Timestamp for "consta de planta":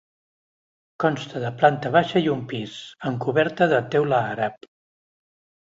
1.03-1.91